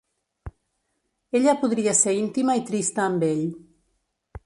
[1.41, 3.49] Ella podria ser íntima i trista amb ell.